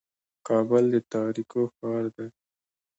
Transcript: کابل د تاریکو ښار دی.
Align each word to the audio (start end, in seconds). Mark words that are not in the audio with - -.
کابل 0.47 0.83
د 0.93 0.95
تاریکو 1.13 1.61
ښار 1.75 2.05
دی. 2.15 2.27